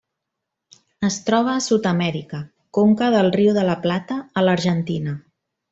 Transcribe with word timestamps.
Es 1.09 1.17
troba 1.27 1.51
a 1.57 1.63
Sud-amèrica: 1.65 2.41
conca 2.79 3.13
del 3.17 3.33
riu 3.39 3.55
de 3.61 3.69
La 3.71 3.79
Plata 3.87 4.23
a 4.43 4.49
l'Argentina. 4.49 5.21